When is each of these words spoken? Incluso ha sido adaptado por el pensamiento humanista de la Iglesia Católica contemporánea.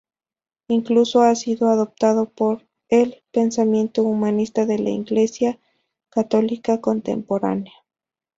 Incluso 0.67 1.21
ha 1.21 1.35
sido 1.35 1.69
adaptado 1.69 2.25
por 2.27 2.65
el 2.89 3.21
pensamiento 3.31 4.01
humanista 4.01 4.65
de 4.65 4.79
la 4.79 4.89
Iglesia 4.89 5.59
Católica 6.09 6.81
contemporánea. 6.81 7.73